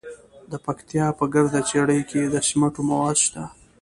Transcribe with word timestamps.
د 0.51 0.53
پکتیا 0.65 1.05
په 1.19 1.25
ګرده 1.33 1.59
څیړۍ 1.69 2.01
کې 2.09 2.21
د 2.27 2.35
سمنټو 2.47 2.81
مواد 2.89 3.17
شته. 3.25 3.43